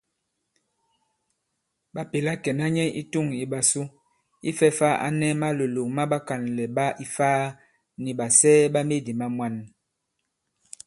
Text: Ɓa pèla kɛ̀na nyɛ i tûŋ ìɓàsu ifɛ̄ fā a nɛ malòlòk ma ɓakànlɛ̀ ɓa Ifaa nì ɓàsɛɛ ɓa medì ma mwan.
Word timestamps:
Ɓa 1.93 2.01
pèla 2.11 2.33
kɛ̀na 2.43 2.65
nyɛ 2.75 2.85
i 3.01 3.01
tûŋ 3.11 3.27
ìɓàsu 3.43 3.81
ifɛ̄ 4.49 4.69
fā 4.77 4.89
a 5.05 5.07
nɛ 5.19 5.27
malòlòk 5.41 5.89
ma 5.95 6.03
ɓakànlɛ̀ 6.11 6.71
ɓa 6.75 6.85
Ifaa 7.03 7.39
nì 8.03 8.11
ɓàsɛɛ 8.19 8.71
ɓa 8.73 8.81
medì 8.89 9.13
ma 9.19 9.27
mwan. 9.35 9.55